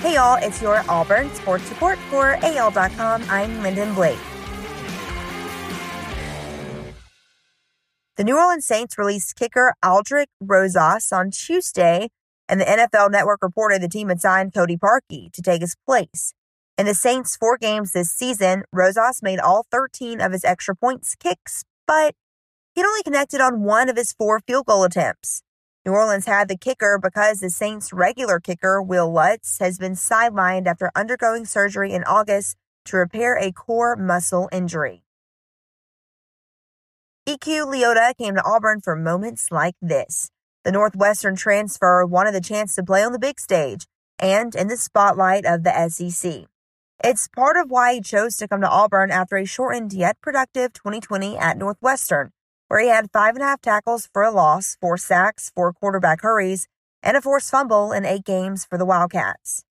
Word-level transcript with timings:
Hey 0.00 0.14
y'all, 0.14 0.38
it's 0.40 0.62
your 0.62 0.84
Auburn 0.88 1.28
sports 1.34 1.68
report 1.70 1.98
for 2.08 2.38
AL.com. 2.40 3.24
I'm 3.28 3.60
Lyndon 3.64 3.94
Blake. 3.94 4.16
The 8.16 8.22
New 8.22 8.38
Orleans 8.38 8.64
Saints 8.64 8.96
released 8.96 9.34
kicker 9.34 9.74
Aldrick 9.84 10.26
Rosas 10.40 11.10
on 11.10 11.32
Tuesday, 11.32 12.10
and 12.48 12.60
the 12.60 12.64
NFL 12.64 13.10
Network 13.10 13.42
reported 13.42 13.82
the 13.82 13.88
team 13.88 14.08
had 14.08 14.20
signed 14.20 14.54
Cody 14.54 14.76
Parkey 14.76 15.32
to 15.32 15.42
take 15.42 15.62
his 15.62 15.74
place. 15.84 16.32
In 16.78 16.86
the 16.86 16.94
Saints' 16.94 17.34
four 17.34 17.58
games 17.58 17.90
this 17.90 18.12
season, 18.12 18.62
Rosas 18.72 19.20
made 19.20 19.40
all 19.40 19.66
13 19.72 20.20
of 20.20 20.30
his 20.30 20.44
extra 20.44 20.76
points 20.76 21.16
kicks, 21.16 21.64
but 21.88 22.14
he'd 22.76 22.86
only 22.86 23.02
connected 23.02 23.40
on 23.40 23.64
one 23.64 23.88
of 23.88 23.96
his 23.96 24.12
four 24.12 24.38
field 24.46 24.66
goal 24.66 24.84
attempts. 24.84 25.42
New 25.88 25.94
Orleans 25.94 26.26
had 26.26 26.48
the 26.48 26.56
kicker 26.58 27.00
because 27.02 27.40
the 27.40 27.48
Saints' 27.48 27.94
regular 27.94 28.40
kicker, 28.40 28.82
Wil 28.82 29.10
Lutz, 29.10 29.58
has 29.58 29.78
been 29.78 29.92
sidelined 29.92 30.66
after 30.66 30.90
undergoing 30.94 31.46
surgery 31.46 31.94
in 31.94 32.04
August 32.04 32.58
to 32.84 32.98
repair 32.98 33.38
a 33.38 33.52
core 33.52 33.96
muscle 33.96 34.50
injury. 34.52 35.02
Eku 37.26 37.64
Leota 37.64 38.14
came 38.18 38.34
to 38.34 38.44
Auburn 38.44 38.82
for 38.82 38.96
moments 38.96 39.50
like 39.50 39.76
this. 39.80 40.30
The 40.62 40.72
Northwestern 40.72 41.36
transfer 41.36 42.04
wanted 42.04 42.34
the 42.34 42.42
chance 42.42 42.74
to 42.74 42.82
play 42.82 43.02
on 43.02 43.12
the 43.12 43.18
big 43.18 43.40
stage 43.40 43.86
and 44.18 44.54
in 44.54 44.68
the 44.68 44.76
spotlight 44.76 45.46
of 45.46 45.62
the 45.62 45.88
SEC. 45.88 46.48
It's 47.02 47.28
part 47.28 47.56
of 47.56 47.70
why 47.70 47.94
he 47.94 48.02
chose 48.02 48.36
to 48.36 48.46
come 48.46 48.60
to 48.60 48.68
Auburn 48.68 49.10
after 49.10 49.38
a 49.38 49.46
shortened 49.46 49.94
yet 49.94 50.20
productive 50.20 50.74
2020 50.74 51.38
at 51.38 51.56
Northwestern 51.56 52.32
where 52.68 52.80
he 52.80 52.88
had 52.88 53.10
five 53.12 53.34
and 53.34 53.42
a 53.42 53.46
half 53.46 53.60
tackles 53.60 54.08
for 54.12 54.22
a 54.22 54.30
loss, 54.30 54.76
four 54.80 54.96
sacks, 54.96 55.50
four 55.54 55.72
quarterback 55.72 56.20
hurries, 56.20 56.68
and 57.02 57.16
a 57.16 57.20
forced 57.20 57.50
fumble 57.50 57.92
in 57.92 58.04
eight 58.04 58.24
games 58.24 58.64
for 58.64 58.78
the 58.78 58.84
Wildcats. 58.84 59.64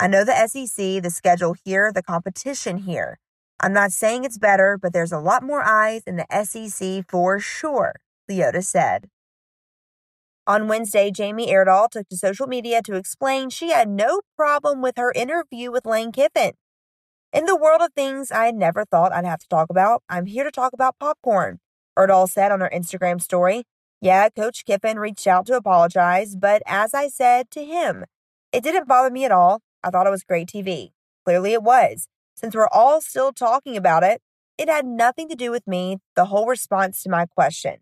I 0.00 0.06
know 0.06 0.24
the 0.24 0.46
SEC, 0.46 1.02
the 1.02 1.10
schedule 1.10 1.54
here, 1.64 1.92
the 1.92 2.02
competition 2.02 2.78
here. 2.78 3.18
I'm 3.60 3.72
not 3.72 3.92
saying 3.92 4.24
it's 4.24 4.38
better, 4.38 4.78
but 4.80 4.92
there's 4.92 5.12
a 5.12 5.18
lot 5.18 5.42
more 5.42 5.62
eyes 5.62 6.02
in 6.06 6.16
the 6.16 6.44
SEC 6.44 7.04
for 7.08 7.38
sure, 7.40 7.96
Leota 8.30 8.64
said. 8.64 9.08
On 10.46 10.68
Wednesday, 10.68 11.10
Jamie 11.10 11.52
Erdahl 11.52 11.90
took 11.90 12.08
to 12.08 12.16
social 12.16 12.46
media 12.46 12.80
to 12.82 12.94
explain 12.94 13.50
she 13.50 13.70
had 13.70 13.88
no 13.88 14.20
problem 14.36 14.80
with 14.80 14.96
her 14.96 15.12
interview 15.12 15.70
with 15.70 15.84
Lane 15.84 16.12
Kiffin. 16.12 16.52
In 17.32 17.44
the 17.44 17.56
world 17.56 17.82
of 17.82 17.92
things 17.92 18.32
I 18.32 18.52
never 18.52 18.86
thought 18.86 19.12
I'd 19.12 19.26
have 19.26 19.40
to 19.40 19.48
talk 19.48 19.68
about, 19.68 20.02
I'm 20.08 20.24
here 20.24 20.44
to 20.44 20.50
talk 20.50 20.72
about 20.72 20.98
popcorn. 20.98 21.58
Erdahl 21.98 22.28
said 22.28 22.52
on 22.52 22.60
her 22.60 22.70
Instagram 22.72 23.20
story. 23.20 23.64
Yeah, 24.00 24.28
Coach 24.28 24.64
Kiffin 24.64 24.98
reached 24.98 25.26
out 25.26 25.46
to 25.46 25.56
apologize, 25.56 26.36
but 26.36 26.62
as 26.66 26.94
I 26.94 27.08
said 27.08 27.50
to 27.50 27.64
him, 27.64 28.04
it 28.52 28.62
didn't 28.62 28.86
bother 28.86 29.10
me 29.10 29.24
at 29.24 29.32
all. 29.32 29.60
I 29.82 29.90
thought 29.90 30.06
it 30.06 30.10
was 30.10 30.22
great 30.22 30.48
TV. 30.48 30.90
Clearly 31.24 31.52
it 31.52 31.62
was. 31.62 32.06
Since 32.36 32.54
we're 32.54 32.68
all 32.68 33.00
still 33.00 33.32
talking 33.32 33.76
about 33.76 34.04
it, 34.04 34.22
it 34.56 34.68
had 34.68 34.86
nothing 34.86 35.28
to 35.28 35.34
do 35.34 35.50
with 35.50 35.66
me, 35.66 35.98
the 36.14 36.26
whole 36.26 36.46
response 36.46 37.02
to 37.02 37.10
my 37.10 37.26
question. 37.26 37.78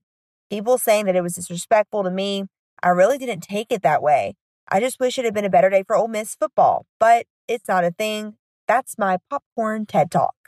People 0.50 0.78
saying 0.78 1.06
that 1.06 1.16
it 1.16 1.22
was 1.22 1.34
disrespectful 1.34 2.02
to 2.02 2.10
me, 2.10 2.44
I 2.82 2.88
really 2.88 3.18
didn't 3.18 3.40
take 3.40 3.70
it 3.70 3.82
that 3.82 4.02
way. 4.02 4.34
I 4.68 4.80
just 4.80 4.98
wish 4.98 5.18
it 5.18 5.24
had 5.24 5.34
been 5.34 5.44
a 5.44 5.50
better 5.50 5.70
day 5.70 5.82
for 5.86 5.96
Ole 5.96 6.08
Miss 6.08 6.34
football, 6.34 6.86
but 6.98 7.26
it's 7.46 7.68
not 7.68 7.84
a 7.84 7.90
thing. 7.90 8.36
That's 8.66 8.98
my 8.98 9.18
popcorn 9.30 9.86
TED 9.86 10.10
Talk. 10.10 10.45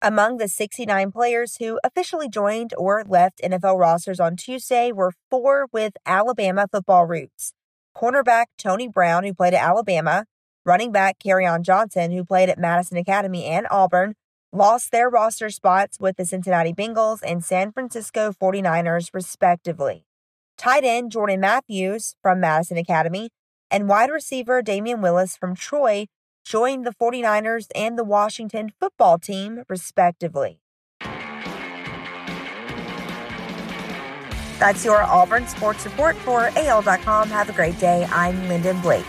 Among 0.00 0.36
the 0.36 0.46
69 0.46 1.10
players 1.10 1.56
who 1.56 1.80
officially 1.82 2.28
joined 2.28 2.72
or 2.78 3.02
left 3.04 3.40
NFL 3.42 3.80
rosters 3.80 4.20
on 4.20 4.36
Tuesday 4.36 4.92
were 4.92 5.12
four 5.28 5.66
with 5.72 5.94
Alabama 6.06 6.68
football 6.70 7.04
roots. 7.04 7.52
Cornerback 7.96 8.46
Tony 8.56 8.86
Brown, 8.86 9.24
who 9.24 9.34
played 9.34 9.54
at 9.54 9.64
Alabama, 9.64 10.24
running 10.64 10.92
back 10.92 11.18
Kerryon 11.18 11.62
Johnson, 11.62 12.12
who 12.12 12.24
played 12.24 12.48
at 12.48 12.60
Madison 12.60 12.96
Academy 12.96 13.44
and 13.46 13.66
Auburn, 13.72 14.14
lost 14.52 14.92
their 14.92 15.10
roster 15.10 15.50
spots 15.50 15.98
with 15.98 16.16
the 16.16 16.24
Cincinnati 16.24 16.72
Bengals 16.72 17.18
and 17.26 17.44
San 17.44 17.72
Francisco 17.72 18.32
49ers, 18.40 19.10
respectively. 19.12 20.04
Tight 20.56 20.84
end 20.84 21.10
Jordan 21.10 21.40
Matthews 21.40 22.14
from 22.22 22.38
Madison 22.38 22.76
Academy 22.76 23.30
and 23.68 23.88
wide 23.88 24.10
receiver 24.10 24.62
Damion 24.62 25.02
Willis 25.02 25.36
from 25.36 25.56
Troy 25.56 26.06
joined 26.48 26.86
the 26.86 26.94
49ers 26.94 27.66
and 27.74 27.98
the 27.98 28.04
Washington 28.04 28.72
football 28.80 29.18
team, 29.18 29.64
respectively. 29.68 30.60
That's 34.58 34.84
your 34.84 35.02
Auburn 35.02 35.46
Sports 35.46 35.84
Report 35.84 36.16
for 36.16 36.50
AL.com. 36.56 37.28
Have 37.28 37.50
a 37.50 37.52
great 37.52 37.78
day. 37.78 38.08
I'm 38.10 38.48
Lyndon 38.48 38.80
Blake. 38.80 39.04